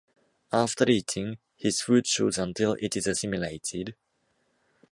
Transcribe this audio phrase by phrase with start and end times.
[0.51, 3.93] After eating, his food shows until it is assimilated.